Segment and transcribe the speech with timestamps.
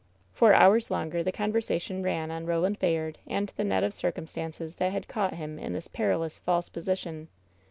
[0.33, 4.77] For hours longer the conversation ran on Roland Bay ard and the net of circumstances
[4.77, 7.27] that had caught him in this perilous false position.